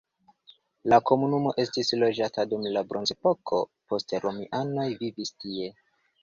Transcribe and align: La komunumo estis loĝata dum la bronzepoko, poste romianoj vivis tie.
La 0.93 0.97
komunumo 1.09 1.51
estis 1.63 1.91
loĝata 2.03 2.45
dum 2.53 2.65
la 2.77 2.83
bronzepoko, 2.95 3.61
poste 3.93 4.23
romianoj 4.25 4.89
vivis 5.05 5.35
tie. 5.45 5.71